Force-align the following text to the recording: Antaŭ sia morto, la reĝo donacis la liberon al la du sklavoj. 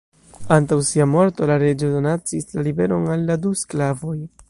Antaŭ 0.55 0.77
sia 0.87 1.07
morto, 1.11 1.47
la 1.53 1.59
reĝo 1.65 1.91
donacis 1.99 2.51
la 2.57 2.67
liberon 2.71 3.09
al 3.17 3.31
la 3.33 3.41
du 3.47 3.57
sklavoj. 3.65 4.21